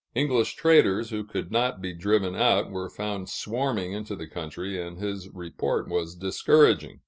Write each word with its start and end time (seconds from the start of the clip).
English 0.15 0.55
traders, 0.55 1.11
who 1.11 1.23
could 1.23 1.51
not 1.51 1.79
be 1.79 1.93
driven 1.93 2.35
out, 2.35 2.71
were 2.71 2.89
found 2.89 3.29
swarming 3.29 3.91
into 3.93 4.15
the 4.15 4.25
country, 4.25 4.81
and 4.81 4.97
his 4.97 5.29
report 5.29 5.87
was 5.87 6.15
discouraging. 6.15 6.99